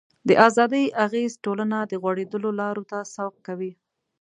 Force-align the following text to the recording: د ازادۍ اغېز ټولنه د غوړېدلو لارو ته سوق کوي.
د 0.27 0.29
ازادۍ 0.47 0.85
اغېز 1.05 1.31
ټولنه 1.45 1.77
د 1.85 1.93
غوړېدلو 2.03 2.49
لارو 2.61 2.83
ته 2.91 2.99
سوق 3.15 3.33
کوي. 3.47 3.71